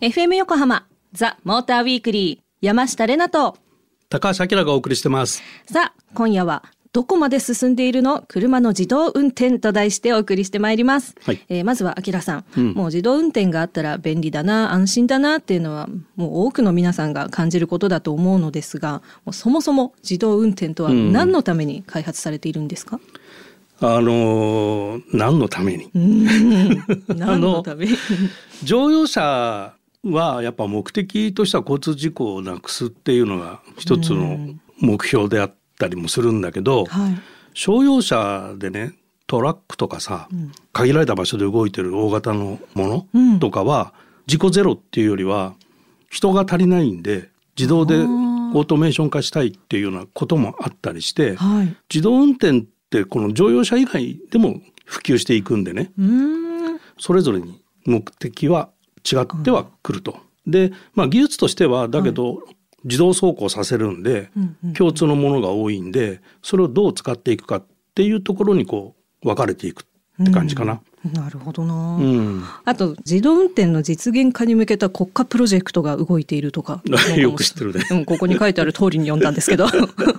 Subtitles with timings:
[0.00, 3.58] FM 横浜ザ・モーターウィークリー山下れなと
[4.08, 23.02] 高橋明がお送りしてますさあ今夜はどこまで進んでいるの車の自動運転と題してお送りしてまいります、はい、えー、まずはあきらさん、うん、もう自動運転があったら便利だな安心だなっていうのはもう多くの皆さんが感じることだと思うのですがもうそもそも自動運転とは何のために開発されているんですか、うん、
[23.82, 25.90] あの何のために？
[27.08, 27.92] 何のために？
[28.62, 37.18] 乗用車はやっぱ目的としては交通事故をなくすっていうのが一つの目標であったりもするんだけど、はい、
[37.54, 38.94] 商用車でね
[39.26, 43.94] トラックとかさ、うん、限られた場所で動いてる大型のものとかは、
[44.26, 45.54] 事故ゼロっていうよりは
[46.10, 52.64] 人が足りないんで自動でオートメーション化したいっていうようなこともあったりして、はい、自動運転
[53.00, 55.90] ってこの乗用車以外でも普及していくんでね。
[56.98, 58.70] それぞれに目的は
[59.10, 60.18] 違ってはくると。
[60.46, 62.40] で、まあ、技術としてはだけど、
[62.84, 64.30] 自動走行させるんで、
[64.76, 69.84] 共通のものが多いんでそれをどう使っていくかっていうところにこう分かれていく
[70.22, 70.80] って感じかな。
[71.04, 76.82] うん、なるほどな、うん、あと自動運転の実現化に向けた国家プロジェクトが動いているとか。
[77.16, 79.66] よく知ってるね、うん、ここに書いてある通りに読んだんですけど。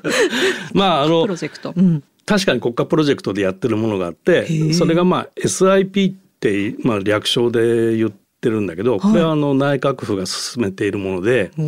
[0.74, 11.62] まああのプロジェクト、うん、確かに国家プロジェクトでやってるものがあってそれがまあ SIP って、まあ、略称で言っってるんだけど、これはあの内閣府が進めているもので、あ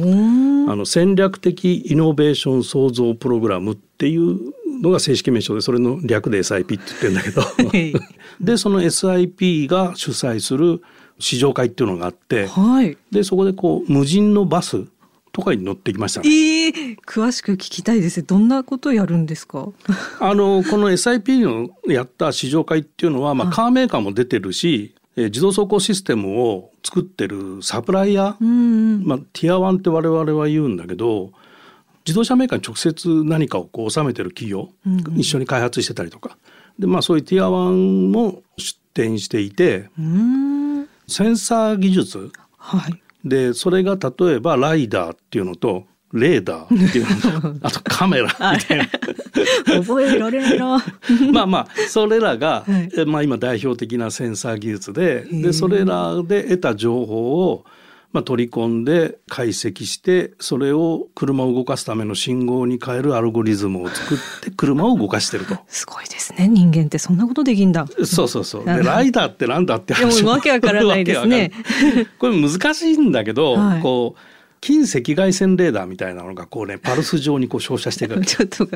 [0.75, 7.41] の戦略的イノベーション創造プログラムっていうのが正式名称でそれの略で SIP って言ってるんだけど。
[8.41, 10.81] でその SIP が主催する
[11.19, 14.85] 試乗会っていうのがあって、はい、でそこでこう無人のバス
[15.35, 18.23] とかに乗ってきました、ね、えー、詳しく聞きたいです。
[18.23, 19.67] どんなことやるんですか？
[20.21, 31.31] あのこの SIP のやった試乗会っていうのは、まあ、カーメーカーも出てるしえ自動走行システムを作ってるサプライヤー、うんまあ、ティア1って我々は言うんだけど
[32.05, 36.37] 自動車メーカーに直接何かをこう収めてる企業、うんうん、一緒に開発してたりとか。
[36.77, 47.05] で、まあ、そういうティア1も出展していて、うん、センサー技術、はい、でそれが例えばライダーっていうのとレーダーっていう
[47.43, 48.87] の あとカメラみたいな。
[49.81, 50.81] 覚えられな
[51.33, 57.65] まあまあそれらが、はい、まあ、今代表的なセンサー技術ででそれらで得た情報を
[58.15, 65.57] まあ、取り込んで解析してそれを車を動かすための信号に変えるアルゴリズムを作って車を動かしてると。
[65.67, 66.47] すごいですね。
[66.47, 67.85] 人間ってそんなことできんだ。
[68.05, 68.63] そうそうそう。
[68.73, 70.23] でライダーってなんだって話。
[70.23, 71.51] もわけわからないですね。
[72.17, 74.34] これ難しいんだけど、はい、こう
[74.65, 78.67] 近赤外線レーダーみたいなのがこうね パルス状にこう照射していくちょっと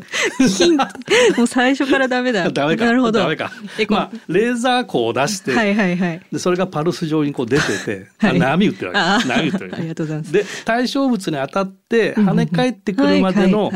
[0.56, 2.48] 金もう最初からダメだ。
[2.52, 2.86] ダメか。
[2.86, 3.18] なるほど。
[3.18, 3.52] ダメか。
[3.90, 6.22] まあレーザー光を出してはいはいはい。
[6.32, 9.28] でそれがパルス状にこう出てて、 はい、波打ってるわけ。
[9.28, 10.32] 波打ってる、ありがとうございます。
[10.32, 13.72] で対象物に当たって跳ね返ってくるまでの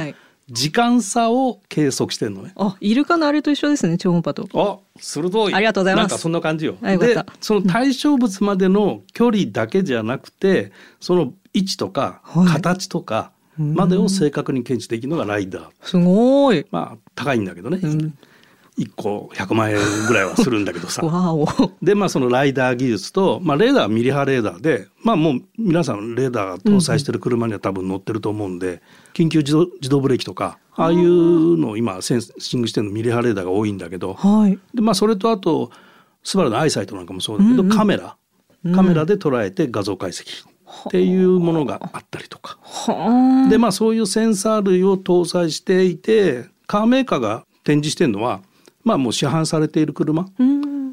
[0.52, 2.52] 時間差を計測してるのね。
[2.56, 4.48] あ、イルカのあれと一緒ですね、超音波と。
[4.54, 5.54] あ、鋭い。
[5.56, 6.04] ありがとうございます。
[6.04, 6.78] なんかそんな感じよ。
[6.80, 15.70] で、その対象物までの距離だけじゃなくて、その位置とか形とかまでを正確に検知できるのがライダー。
[15.82, 16.66] すごい。
[16.72, 17.80] まあ高いんだけどね。
[17.82, 18.18] うん。
[18.78, 19.78] 1個100万円
[20.08, 21.04] ぐらいはするんだけどさ。
[21.82, 28.82] でまあそのライダー技術と、まあ、レーダーはミリ波レーダーでまあもう皆さんレーダー搭載してる車には多分乗ってると思うんで、
[29.14, 35.70] 緊急自動自動ブレーキとかああいうのを今センシングしてるのミリ波レーダーが多いんだけど、はい、でまあそれとあと
[36.24, 38.16] スバルのアイサイトなんかもそうだけど、カメラ。
[38.74, 40.46] カメラで捉えて画像解析。
[40.88, 42.58] っていうものがあったりとか。
[43.50, 48.42] でまあそういうセンサー類を搭載していてカーメーカーが展示してるのは
[48.84, 50.26] まあもう市販されている車。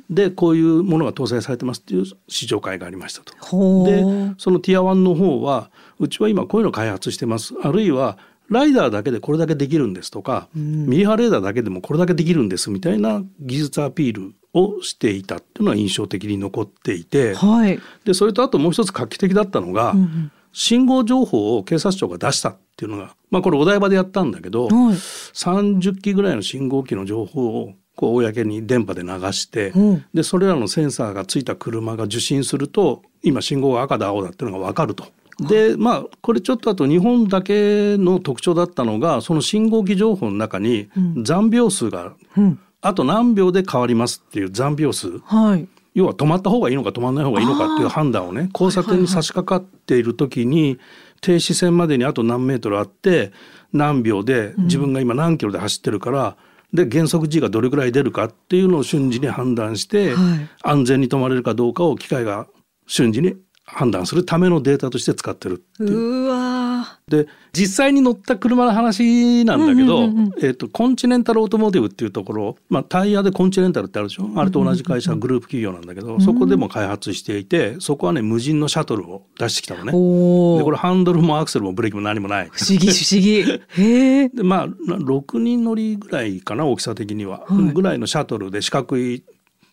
[0.09, 3.85] でこういうものが搭載されてますっていう試乗会がありましたと。
[3.85, 4.05] で
[4.39, 5.71] そのティア1の方は
[6.01, 7.55] うちは今こういうの開発してます。
[7.63, 8.19] あるいは
[8.51, 35.07] ライダーだけでこれだけできるんですとか、うん、ミリ波レーダーだけでもこれだけできるんですみたいな技術アピールをしていたっていうのは印象的に残っていて、はい、でそれとあともう一つ画期的だったのが、うん信号情報を警察庁が出したっていうのが、まあ、これお台場でやったんだけど、はい、30機ぐらいの信号機の情報をこう公に電波で流して、うん、でそれらのセンサーがついた車が受信すると今信号が赤だ青だっていうのが分かると。
[35.41, 40.91] でまあこれちょっとあと日本だけの特徴だったのがその信号機情報の中に
[41.23, 50.79] 残秒数が、うん、あと何秒で変わりますっていう残秒数、はい、要は止まった方がいいのか止まらない方がいいのかっていう判断をね交差点に差し掛かっている時に
[51.21, 53.33] 停止線までにあと何メートルあって
[53.73, 56.37] 何秒で自分が今何キロで走ってるから
[56.73, 62.47] で減速 G がどれぐらい出るかっていうのを瞬時に判断して、はい、安全に止まれるかどうかを機械が
[62.87, 63.37] 瞬時に
[63.73, 66.25] 判断するためのデータとして使ってるう。
[66.25, 70.05] わで実際に乗った車の話なんだけど、
[70.39, 74.31] えーと、コンチネンタルオートモーティブっていうところ、まあ、タイヤでコンチネンタルってあるでしょ？
[74.37, 79.87] あれと同じ会社、グループ企業なんだけど、そこでも開発していてそこはね無人のシャトルを出してきたのね。
[79.87, 82.49] でこれハンドルもアクセルもブレーキも何もない。
[82.53, 83.41] 不思議不思議。
[83.79, 89.25] へでまあ6人乗りぐらいかな大きさ的には、はい、ぐらいのシャトルで四角い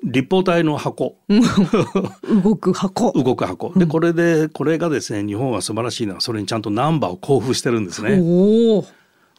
[0.04, 1.18] 立方体の箱。
[2.44, 3.12] 動く箱。
[3.14, 3.74] 動く箱。
[3.76, 8.22] でこれでこれがですね日本は素晴らしいのはそれにちゃんとナンバーを交付してるんですね。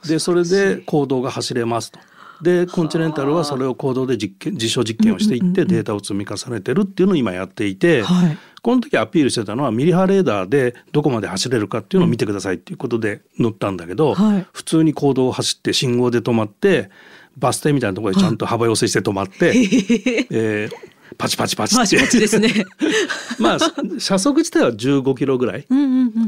[0.07, 1.99] でそれで行動が走れますと。
[2.43, 8.05] でコンチネンタルはそれを行動で実験実証実験をしていってデータを積み重ねてるっていうのを今やっていて、
[8.63, 14.15] この時アピールしてたのはミリ波レーダーでどこまで走れるかっていうのを見てくださいっていうことで乗ったんだけど、
[14.53, 16.91] 普通に行動を走って信号で止まって
[17.39, 19.53] バス停みたいなところでちゃんと幅寄せして止まって、
[20.31, 20.71] えー、
[21.17, 21.83] パチパチパチって。
[21.83, 22.53] パチパチですね。
[23.39, 23.59] まあ
[23.99, 25.67] 車速自体は15キロぐらい。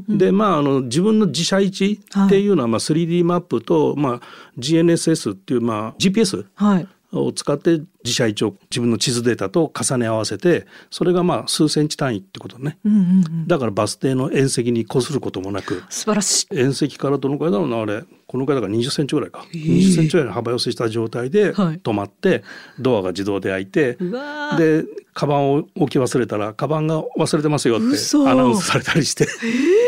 [0.09, 4.21] でまああの自分の自社位置っていうのは、まあ 3D マップと、まあ、
[4.59, 16.47] GNSS っていうまあ GPS、はい、を使って自社位置を自分の地図データと重ね合わせてそれがまあ数センチ単位ってことね、うんうんうん、だからバス停の縁石にこすることもなく素晴らしい。
[16.53, 19.57] 縁石からどのくらいだろうなあれこのくらいだから20センチぐらいか、え。
[19.59, 22.43] ー、20センチぐらいの幅寄せした状態で止まって、はい、
[22.79, 23.99] ドアが自動で開いて
[24.57, 27.97] でカバンを置き忘れたらカバンが忘れてますよって
[28.29, 29.25] アナウンスされたりして。
[29.25, 29.27] え。
[29.77, 29.80] ー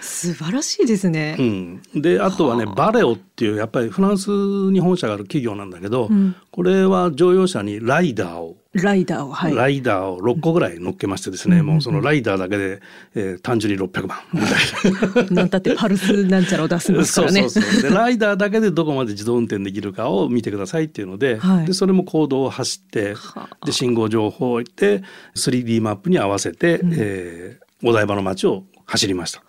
[0.00, 1.36] 素晴らしいですね。
[1.38, 12.80] うん、であとはねバレオっていうやっぱりフランスに本社がある企業なんだけど、うん、これは乗用車にライダーをライダーを、はい、ライダーを6個ぐらい乗っけましてですね、うん、もうそのライダーだけで、
[13.14, 14.18] えー、単純に600万。
[14.32, 15.30] みたいな。
[15.30, 17.42] なんたってパルスなんちゃらを出すんですからね。
[17.50, 17.90] そうそうそう。
[17.90, 23.14] でライダーだけでどこまで自動運転できるかを見てくださいっていうのではい、でそれも行動を走って
[23.66, 25.02] で信号情報を置いて
[25.36, 29.42] 3D マップに合わせて、うん、えー、お台場の街を走りました。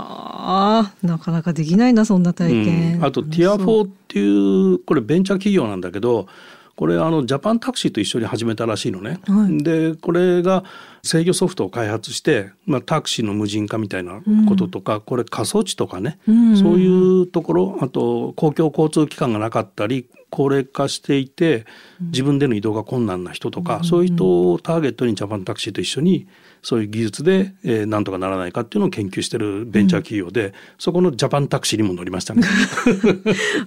[0.00, 2.98] はあなかなかできないなそんな体験。
[2.98, 6.28] うん、あとティア4っていうこれベンチャー企業なんだけど
[6.76, 9.18] これあのジャパンタクシーと一緒に始めたらしいのね。
[9.26, 10.62] はい、でこれが
[11.06, 16.50] 制御ソフトを開発して、まあ、タクシーの無人化みたいなこととか、うん、これ過疎地とかね、うん。
[16.50, 21.64] うん、そういうところあと公共交通機関がなかったり高齢化していて
[22.00, 26.26] 自分での移動が困難な人とか、うん、そういう人をターゲットにジャパンタクシーと一緒に
[26.62, 32.42] そういう技術で、えー、なんとかならないかっていうのを研究してるベンチャー企業で、うん、そこのジャパンタクシーにも乗りましたね。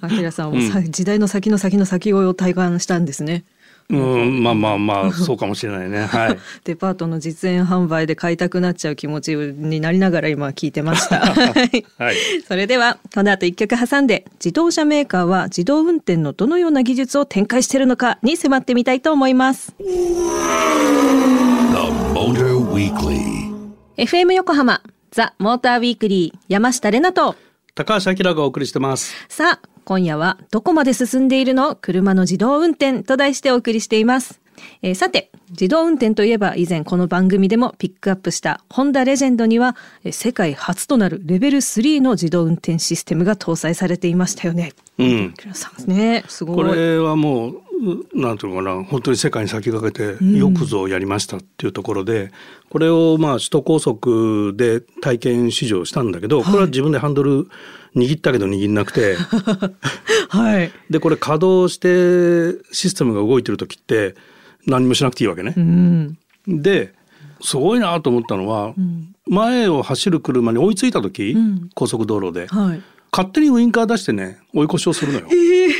[0.02, 3.46] あきらさんは、うん、時代の先の先の先を体感したんですね。
[3.92, 6.06] うん、まあまあまあ、 そうかもしれないね。
[6.06, 6.40] はい。
[6.64, 11.20] デパートの実演販売で買いたくなっちゃう気持ちになりながら今聞いてました。
[11.98, 12.16] はい。
[12.48, 19.74] それでは、この後一曲挟んで、自動車メーカーは自動運転のどのような技術を展開しているのかに迫ってみたいと思います。
[23.98, 24.82] FM 横浜
[25.12, 27.36] ザ・モーターウィークリー山下れなと
[27.80, 29.16] 高橋明がお送りしてます。
[29.30, 31.78] さあ今夜はどこまで進んでいるの？
[31.78, 34.39] 車の自動運転と題してお送りしています。
[34.82, 44.74] えー、さて自動運転といえば以前この番組でもピックアップしたホンダレジェンドには、えー、世界初となるレベル3の自動運転システムが搭載されていましたよね。
[44.98, 45.34] うん、
[45.88, 46.24] ね。
[46.28, 46.56] すごい。
[46.56, 47.54] これはもう
[48.14, 48.84] なんていうのかな。
[48.84, 52.32] 本当に世界に先駆けてよくぞやりましたっていうところで、うん、
[52.70, 57.48] これをまあ首都高速で体験試乗したんだけど、これは自分でハンドル
[57.96, 59.16] 握ったけど握んなくて、
[60.30, 64.16] はい、でこれ稼働してシステムが動いてる時って
[64.70, 65.54] 何もしなくていいわけね。
[65.58, 66.94] うん、で
[67.42, 75.28] すごいなと思ったのは、うん、前を走る車に追いついた時、うん、高速道路で、はい、勝手にウインカー出してね追い越しをするのよ。
[75.30, 75.72] えー、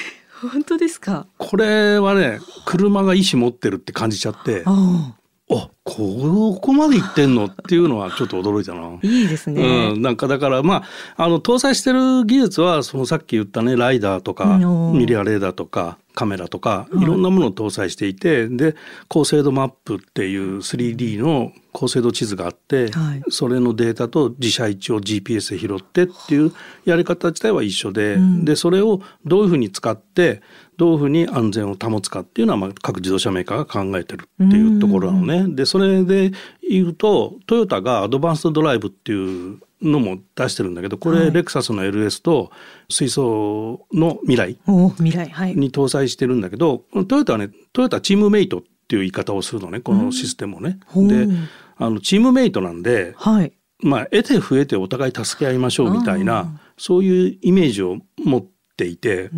[0.50, 1.28] 本当ですか？
[1.38, 4.64] これはね車が意思持ってるって感じちゃって。
[4.66, 5.19] ああ
[5.50, 7.46] ここまでいってんの？
[7.46, 9.00] っていうのはちょっと驚いたな。
[9.02, 9.92] いいですね。
[9.94, 10.84] うん、なんかだからま
[11.18, 14.60] ああの搭載してる技術はそのさっき言ったねライダーとか
[14.94, 17.04] ミリアレーダーとかカメラとかい。
[17.04, 18.76] ろんなものを搭載していて、はい、で
[19.08, 26.54] 高精度マップっていう 3D の高精度地図があって、はい、それのデータと自社位置を GPS で拾ってっていう
[26.86, 30.44] やり方自体は一緒で、うん、でそれをどういうふうに使って
[30.80, 35.54] どういうふうに安全を保つかっていうのはまあ各自動車メーカーが考えてるっていうところなのね。
[35.54, 36.32] でそれで
[36.68, 42.52] 言うとトヨタがアドバンストドライブっていうのも出してるんだけどこれ、レクサスの LS と
[42.90, 50.80] 水素の未来に搭載してるんだけどトヨタはねトヨタチームメイトっていう言い方をするのねこのシステムをね。
[50.96, 51.28] で
[51.76, 58.48] あのチームメイトなんで、はい、まあ得て増えてお互い助け合いましょうみたいなそういうイメージを持って
[58.80, 59.30] っていて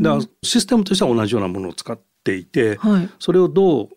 [0.00, 3.88] だからシステムとしては同じようなものを使っていて、はい、それをどう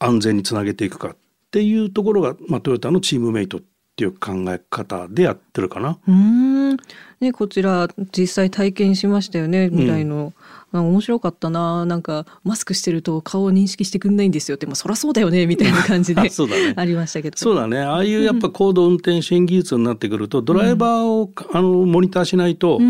[0.00, 1.16] 安全につなげていくかっ
[1.52, 3.60] ていうところが、まあ、トヨタのチームメイトっ
[3.94, 5.98] ていう考え方でやってるかな。
[6.08, 6.76] うん
[7.22, 10.32] ね、こちら実際体験しましたよね未来の。
[10.72, 17.36] 面白かったななんかマスクしてると顔を認識してくんないんですよってもそりゃそうだよねみたいな感じで そうだ、ね、ありましたけど。
[17.36, 17.78] そうだね。
[17.78, 22.80] ああいうやっぱ高度運転支援技術になってくると、ドライバーを、あのモニターしないと、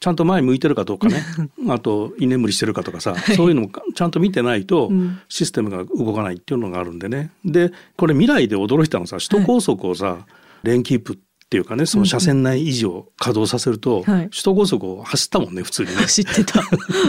[0.00, 1.22] ちゃんと前向いてるかどうかね。
[1.68, 4.90] あと居眠りしてるかとかさ、そういうのもちゃんと見てないと、
[5.28, 7.30] システムが動かないっていうのがあるんでね。
[7.44, 10.16] でこれ未来で驚いたのさ首都高速をさ、はい
[10.62, 11.18] レーンキープっ
[11.48, 15.96] っていうかねその車線内維持を稼働させると、うんうん、首都高速を走ったもんね普通にね。
[15.96, 16.62] 走ってた。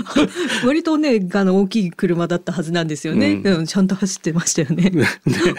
[0.65, 4.91] 割とねあの大きい車だったはずなんですよね、うん、ちゃんと走ってましたよね。
[4.95, 5.05] ね。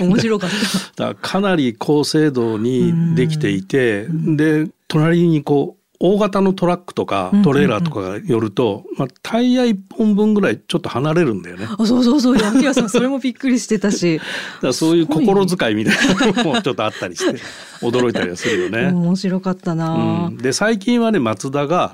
[0.01, 0.51] 面白かっ
[0.97, 1.09] た。
[1.09, 11.67] だかなり高精度にできていて、で隣にこう大型のトラックとかトレーラーとかが寄ると、まあ、タイヤ1本分ぐらいちょっと離れるんだよね。
[11.79, 12.39] あそうそうそう。
[12.39, 14.19] ヤキヤさんそれもびっくりしてたし。
[14.63, 17.39] だそういう心遣いみたいなのもちょっとあったりして
[17.87, 18.87] 驚いたりはするよね。
[18.87, 21.93] 面白かったな、うん、で最近はねマツダが、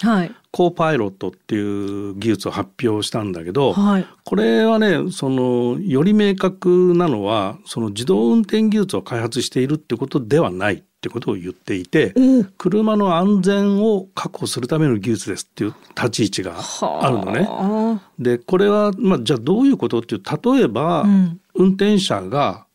[0.52, 16.56] コーパイロットっていう技術を発表したんだけど、はい、これはねそのより明確なのはその自動運転技術を開発しているってことではないってことを言っていて、うん、車の安全を確保するための技術ですっていう立ち位置が
[17.02, 17.10] あ。
[17.10, 18.00] るのね。
[18.18, 20.22] でこれは、まあ、じゃあどういうことっていう
[20.54, 22.66] 例えば、うん、運転者が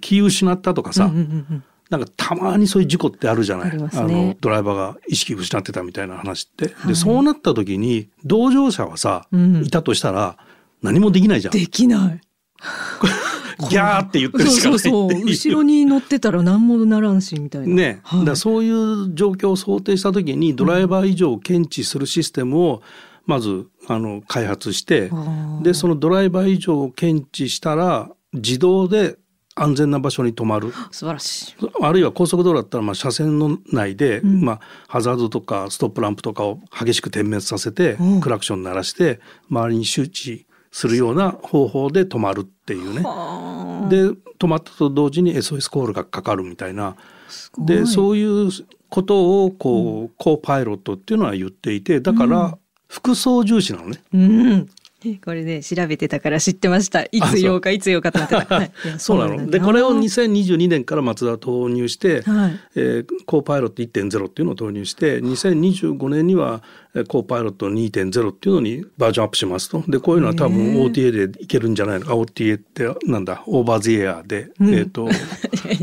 [0.00, 1.20] 気を失ったとかさ、うんうんう
[1.54, 3.72] んなんかたまにそういう事故ってあるじゃない。
[3.72, 10.38] あ、ね、のドライバーが意識失ってたみたいな話って、はい、でそうなった時に同乗者はさ、うん、いたとしたら
[10.82, 11.52] 何もできないじゃん。
[11.52, 12.20] できない。
[13.68, 17.74] ギャーって言ってるしかないそうそう後ろに乗ってたら何もならんしみたいな。
[17.74, 22.82] ね、はい、だそういう状況を想定した時にドライバー異常を検知するシステムを
[23.26, 29.18] まずあの開発して、うん、でそのドライバー異常を検知したら自動で
[29.56, 30.72] 安全な場所に止まる。
[30.90, 31.56] 素晴らしい。
[31.82, 43.02] あるいは高速道路だったらまあ車線の内で、うん、まあ、ハザードとかストップランプとかを激しく点滅させて、うん、クラクション鳴らして周りに周知するような方法で止まるっていうね。
[43.88, 46.96] で止まったと同時に SOS コールがかかるみたいな。
[47.58, 48.50] でそういう
[48.88, 52.58] ことをこう、うん、コーパイロットっていうのは言っていてだから
[52.88, 54.00] 服装重視なのね。
[54.12, 54.68] うん、
[55.24, 57.02] これね調べてたから知ってました。
[57.02, 59.50] いつ言おうかいつ言おうかと思ってた、 はい、そうなの。
[59.50, 66.62] でこれを2022年からマツダ投入して、はい、えー、コーパイロット1.0っていうのを投入して2025年には
[67.08, 69.82] コーパイロット2.0っていうのにバージョンアップしますと。
[69.88, 72.06] でこういうのは多分 OTA でいけるんじゃないの？
[72.06, 73.42] か OTA ってなんだ？
[73.46, 75.08] オーバーズエアで、うん、えっ、ー、と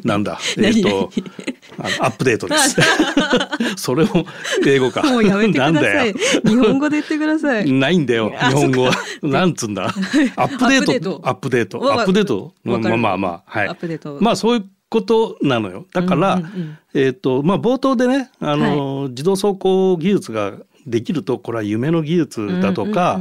[0.04, 0.38] なんだ？
[0.58, 1.12] えっ、ー、と
[1.80, 2.78] アップデートです。
[3.78, 4.26] それも
[4.66, 5.04] 英語か。
[5.04, 6.14] もうやめてください。
[6.46, 7.72] 日本語で言ってください。
[7.72, 8.32] ないんだよ。
[8.32, 8.92] 日本語は。
[9.22, 9.86] なんつんだ。
[9.86, 11.22] アップデート。
[11.24, 11.94] アップデート。
[11.94, 12.54] アップデート。
[12.64, 13.44] まあまあまあ。
[13.46, 13.78] はい。
[14.20, 15.86] まあそういうことなのよ。
[15.94, 16.42] だから、
[16.94, 20.54] えっ、と、まあ冒頭でね、あの、自動走行技術が
[20.86, 23.20] できると、これは夢の技術だとか、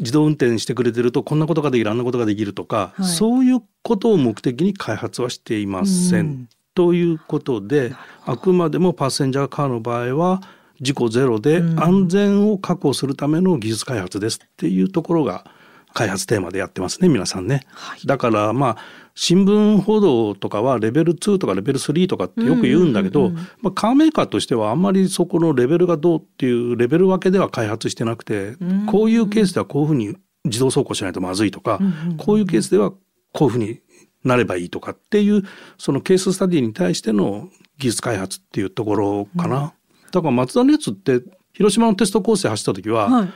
[0.00, 6.48] 自動運転してくれてるとこんなことができるあんなことができるとか、はい、そういうことを目的に開発はしていません。
[6.78, 7.92] ということで
[8.24, 10.40] あくまでもパッセンジャーカーの場合は
[10.80, 15.44] 事故ゼロで安全を確保するための技術開発ですっていうところが
[15.92, 17.62] 開発テーマでやってますね皆さんね。
[17.72, 18.76] はい、だからまあ
[19.16, 23.30] 新聞報道とかはレベル2とかレベル3とかってよく言うんだけど、
[23.60, 28.54] まあ、カーメーカーとしてはあんまりそこのレベルがどうっていうレベル分けでは開発してなくて、
[28.86, 31.80] こういうケースではこういうふうに自動走行しないとまずいとか、
[32.18, 32.92] こういうケースでは
[33.32, 33.80] こういうふうに
[34.28, 35.42] なればいいとかっていう
[35.76, 39.56] そのケーススタディに対しての技術開発っていうところかな。
[39.56, 43.28] うん、だから松田のやつって広島のテストコースで走った時は、はい、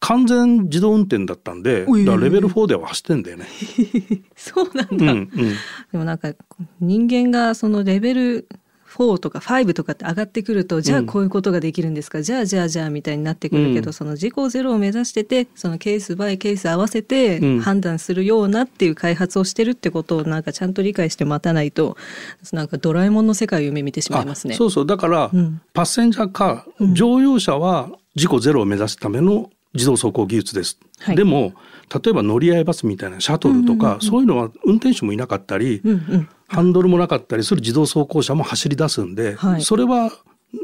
[0.00, 3.46] 完全自動運転だったんで、だレベル4では走ってんだよね。
[4.36, 5.12] そうなんだ。
[5.12, 6.32] うんうん、でもなんか
[6.80, 8.48] 人間がそのレベル
[8.90, 21.96] 4とか5とかって上がってくるとじゃあこういうことができるんですか、うん、じゃあじゃあじゃあみたいになってくるけど、うん、その事故ゼロを目指しててそのケースバイケース合わせて判断するようなっていう開発をしてるってことをなんかちゃんと理解して待たないと
[22.52, 24.54] なんかドラえもんの世界を夢見てしまいますね。
[24.54, 24.86] そうそう。
[24.86, 30.78] だから、うん、パッセンジャーカー乗用車は事故ゼロを目指すための自動走行技術です。
[30.98, 31.54] はい、でも
[32.02, 40.10] 例えば乗り合いバスみたいなシャトルとか、そういうのは運転手もいなかったり、うんうん、ハンドルもなかったりする自動走行車も走り出すんで、はい、それは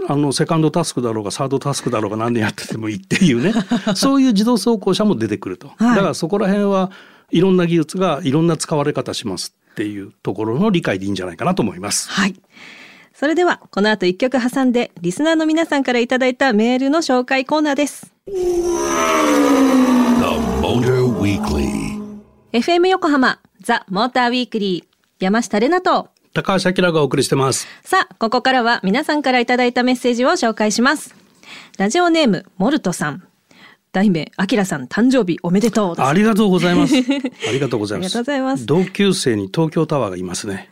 [0.08, 3.52] あのセカンドタスクだろうがサードタスクだろうが何年やっててもいいっていうね。
[3.94, 6.90] そういう自動走行車も出てくると、はい、だからそこら辺は
[7.30, 12.10] いろんな技術がいろんな使われ方しますっていうところの理解でいいんじゃないかなと思います。
[12.10, 12.34] はい。
[13.14, 18.15] それではこの後一曲挟んでリスナーの皆さんからいただいたメールの紹介コーナーです。
[22.52, 24.84] FM 横浜ザ・モーターウィークリー
[25.20, 31.14] 山下れなと高橋明がお送りしてますさあここからは皆さんからいただいたメッセージを紹介します
[31.78, 33.28] ラジオネームモルトさん
[33.92, 36.02] 題名、あきらさん誕生日おめでとう。
[36.02, 36.94] ありがとうございます。
[37.48, 38.06] ありがとうございます。
[38.08, 38.66] ありがとうございます。
[38.66, 40.68] 同級生に東京タワーがいますね。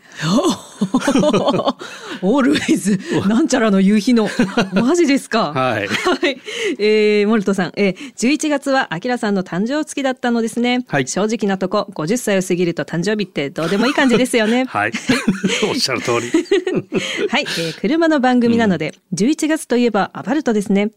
[2.23, 4.29] オールウェイズなんちゃらの夕日の
[4.75, 5.53] マジですか？
[5.53, 5.87] はい。
[5.89, 6.41] はい。
[6.79, 10.85] えー、モルトさん、えー、11月はあきらさんの誕生月だったのですね。
[10.89, 11.09] はい。
[11.09, 14.65] 正直なとこ、50歳を過ぎると誕生日ってどうでもいい感じですよね。
[14.71, 14.93] はい。
[15.69, 16.31] おっしゃる通り。
[17.29, 20.93] はい、えー、車の番組なので、うん、11月といえばアバルトですね。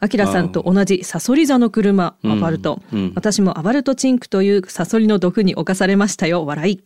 [0.00, 6.46] あきらさんと同じサソリ座の車、アバルト、うんうん、私もアバルトチンクというサソリの毒に侵されましたよ。
[6.46, 6.80] 笑い。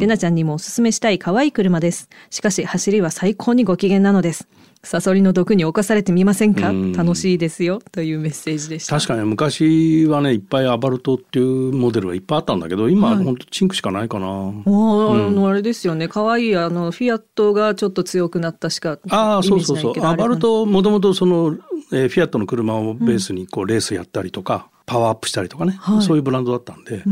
[0.00, 2.08] レナちゃんにもおすすめしたい可愛い車です。
[2.28, 4.48] しかし走りは最高にご機嫌なのです。
[4.82, 6.72] サソリの毒に侵されてみませんか？
[6.96, 7.80] 楽しいですよ。
[7.92, 8.96] というメッセージでした。
[8.96, 16.08] 確かに昔はねいっぱいアバルトっていうモデルがいっぱいあったんだけど今は本当チンクしかないかな、はい、うん、あれですよね。
[16.08, 20.04] 可愛いあのフィアットがちょっと強くなったしかああそうそうそう。
[20.04, 21.56] アバルトもともとその、
[21.92, 27.04] えー、フィアットの車をベースにこうレースやったりとか、パワーアップしたりとかね、はい、そういうブランドだったんで。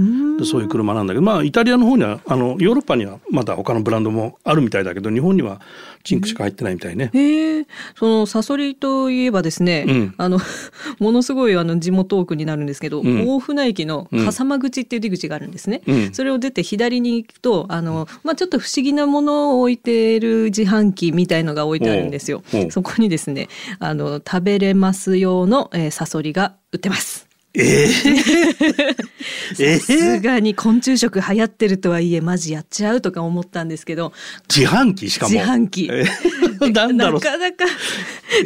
[0.44, 5.60] そういう車なんだけどまあイタリアの方にはあのヨーロッパにはまだ他のブランドもあるみたいだけど日本には
[6.02, 7.10] チンクしか入ってないみたいね。
[7.12, 7.66] へえ
[7.96, 10.38] そのサソリといえばですね、うん、あの
[10.98, 15.82] ものすごいあの地元奥になるんですけど、うん、大船駅の笠間口っていう出口があるんですね。
[15.86, 22.42] うん、それを出て左に行くとあの、まあ、ちょっと不思議なものを置いてる自販機みたいのが置いてあるんですよ。
[22.70, 27.27] そこにですねあの食べれます用の、えー、サソリが売ってます。
[27.58, 34.12] えー、 さすがに昆虫食流行ってるとはいえマジやっちゃうとか思ったんですけど。
[34.48, 35.32] 自販機しかも。
[35.32, 37.64] 自販機、えー、 なかなか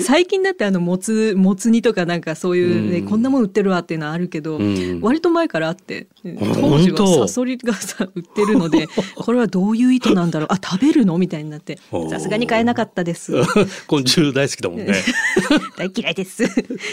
[0.00, 8.86] 最近だってあのもつもつ煮とかなんかそういうね、うん、こんなもん売ってるわっていうのはあるけど、うん、割と前からあって当時はサソリがさ売ってるので
[9.16, 10.48] これはどういう意図なんだろう？
[10.50, 11.18] あ食べるの？
[11.18, 11.78] みたいになって
[12.10, 13.32] さすがに買えなかったです。
[13.88, 14.94] 昆虫大好きだもんね。
[15.76, 16.44] 大嫌いです。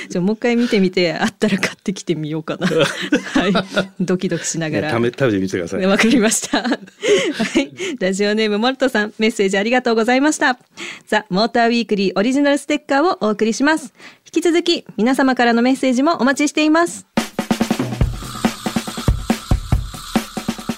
[0.10, 2.68] じゃもう一回見てみてあったら買ってきてみようかな。
[2.68, 3.54] はい。
[4.00, 4.92] ドキドキしながら。
[4.92, 5.86] 食べ食べてみてください。
[5.86, 6.62] わかりました。
[6.62, 6.70] は
[7.60, 7.72] い。
[8.00, 10.58] ラジオネームモルトさんメッセージありがとうございました。
[11.08, 13.94] ザ・モーターウィークリーオリジナルステッカーをお送りします。
[14.32, 17.08] 引き続き皆様からのメッセージもお待ちしています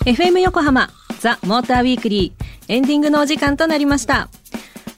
[0.06, 4.30] FM 横浜ザ・モーターウィークリーエンディングのお時間となりました。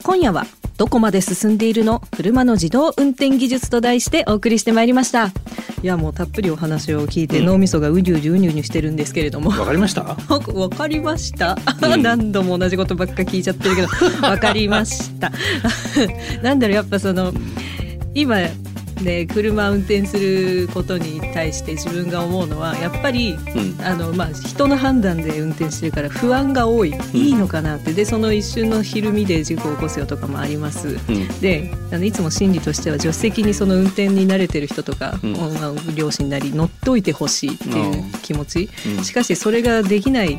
[0.02, 0.46] 今夜は
[0.78, 2.00] どこまで進んでいるの？
[2.16, 5.26] 車の自動運転技術と題してお送りしてまいりました。
[5.82, 9.50] いやもうたっぷりお話を聞いて、脳みそがうにゅうにゅうにゅうにゅしてるんですけれども。
[9.50, 10.04] わかりました？
[10.54, 13.88] わかりました、うん、 何度も同じことばっか聞いちゃってるけど。
[14.26, 15.30] わかりました。
[16.42, 17.34] なんだろうやっぱその
[18.14, 18.38] 今
[19.02, 27.92] で車運転することに対して自分が思うのはやっぱり、うん、あのまあ、人の判断で運転してるから不安が多い、うん、いいのかなって。
[27.92, 38.68] でその一瞬のひるみで事故を起こすよとかもあります、うん、であのいつも心理としては助手席にその運転に慣れてる人とか、うん、両親なり乗っといてほしいっていう気持ち、
[39.02, 40.38] しかしそれができない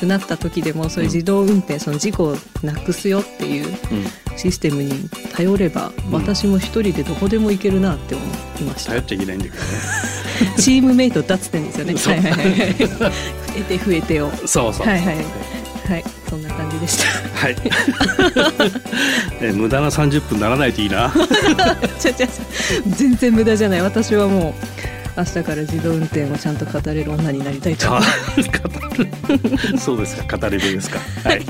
[0.00, 3.76] くなった時でもそういう自動運転、その事故をなくすよっていう
[4.36, 8.24] システムに頼れば、私も一人でどこでも行けるなって思
[8.60, 8.90] いました。
[8.90, 9.60] 頼っちゃいけないんだけどね。
[10.58, 11.94] チームメイトだっつってんですよね。
[11.94, 12.74] はいはいはい。
[12.74, 12.86] 増
[13.56, 14.32] えて増えてを。
[14.46, 14.86] そうそう。
[14.86, 15.16] はいはい。
[15.86, 17.38] はい、そんな感じでした。
[17.38, 17.56] はい。
[19.40, 21.12] え 無駄な三十分ならないといいな。
[22.86, 23.82] 全然無駄じゃない。
[23.82, 24.54] 私はも
[24.96, 24.99] う。
[25.16, 28.06] 明日から自動運転をちゃんと語れる女になりたいと思いま
[29.76, 29.78] す。
[29.84, 30.36] そうですか。
[30.36, 30.98] 語れるですか。
[31.24, 31.46] はい、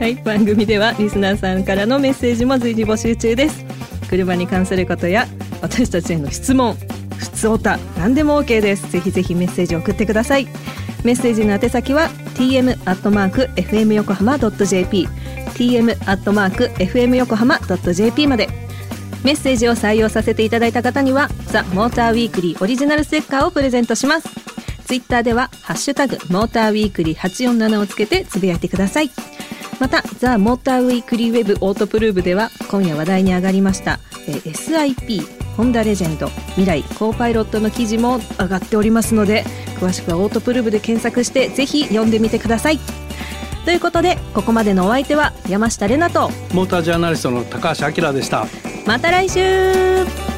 [0.00, 3.64] はい、番組ではリスナーさんからのメッセージも随時募集中です。
[4.08, 5.28] 車に関することや
[5.60, 6.76] 私たちへの質問
[7.16, 8.90] 普通おた何でも OK です。
[8.90, 10.48] ぜひぜひメッセージを送ってください。
[11.04, 15.08] メッセージの宛先は tm アットマーク fm 横浜 .jp
[15.54, 18.48] tm アットマーク fm 横浜 .jp まで
[19.24, 24.28] メッセージを採用させていただいた方にはザ・モーターウィークリーオリジナルステッカーをプレゼントします。
[24.86, 29.10] ツイッターでは「ハッシュタグモーターウィークリー847」をつけてつぶやいてください。
[29.78, 35.22] またザ・モーターウィークリーウェブオートプルーブでは今夜話題に上がりました、え SIP
[35.56, 39.44] ホンダレジェンド未来コーパイロットの記事も上がっておりますので
[39.78, 42.78] 詳しくはオートプルーブで検索してぜひ読んでみてください。
[43.64, 48.69] ということでここまでのお相手は山下れなとモータージャーナリストの高橋明でした。
[48.86, 50.29] また来週。